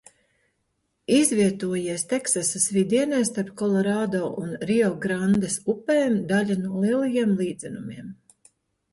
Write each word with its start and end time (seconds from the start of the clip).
Izvietojies 1.15 2.05
Teksasas 2.13 2.63
vidienē 2.77 3.19
starp 3.29 3.51
Kolorādo 3.61 4.21
un 4.45 4.55
Riograndes 4.71 5.59
upēm, 5.75 6.15
daļa 6.31 6.57
no 6.63 6.81
Lielajiem 6.87 7.35
līdzenumiem. 7.43 8.09